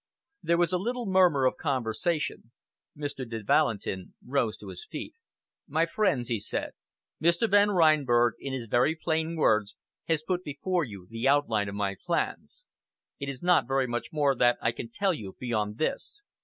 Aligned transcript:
There 0.41 0.57
was 0.57 0.73
a 0.73 0.79
little 0.79 1.05
murmur 1.05 1.45
of 1.45 1.57
conversation. 1.57 2.49
Mr. 2.97 3.23
de 3.29 3.43
Valentin 3.43 4.15
rose 4.25 4.57
to 4.57 4.69
his 4.69 4.83
feet. 4.89 5.13
"My 5.67 5.85
friends," 5.85 6.27
he 6.27 6.39
said, 6.39 6.71
"Mr. 7.21 7.47
Van 7.47 7.69
Reinberg 7.69 8.33
in 8.39 8.51
his 8.51 8.65
very 8.65 8.95
plain 8.95 9.35
words 9.35 9.75
has 10.07 10.23
put 10.23 10.43
before 10.43 10.83
you 10.83 11.05
the 11.11 11.27
outline 11.27 11.69
of 11.69 11.75
my 11.75 11.95
plans. 12.03 12.67
It 13.19 13.29
is 13.29 13.43
not 13.43 13.67
very 13.67 13.85
much 13.85 14.07
more 14.11 14.33
that 14.33 14.57
I 14.59 14.71
can 14.71 14.89
tell 14.89 15.13
you 15.13 15.35
beyond 15.39 15.77
this. 15.77 16.23